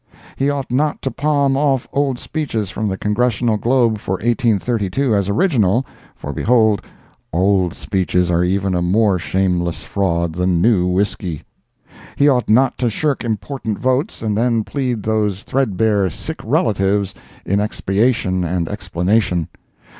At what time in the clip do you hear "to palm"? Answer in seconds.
1.03-1.55